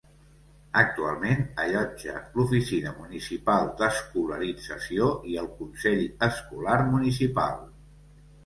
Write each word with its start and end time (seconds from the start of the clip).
Actualment 0.79 1.43
allotja 1.63 2.15
l'Oficina 2.39 2.95
Municipal 3.01 3.69
d'Escolarització 3.83 5.13
i 5.35 5.39
el 5.43 5.53
Consell 5.61 6.03
Escolar 6.31 6.81
Municipal. 6.97 7.63